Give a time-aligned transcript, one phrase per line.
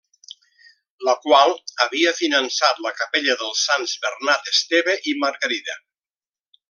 [1.07, 1.51] La qual
[1.85, 5.79] havia finançat la Capella dels sants Bernat, Esteve i Margarida.